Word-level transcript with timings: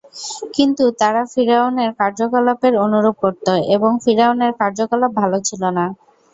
কিন্তু 0.55 0.83
তারা 1.01 1.21
ফিরআউনের 1.33 1.89
কার্যকলাপের 1.99 2.73
অনুরূপ 2.85 3.15
করত 3.23 3.45
এবং 3.75 3.91
ফিরআউনের 4.03 4.51
কার্যকলাপ 4.61 5.11
ভাল 5.19 5.31
ছিল 5.47 5.63
না। 5.77 5.85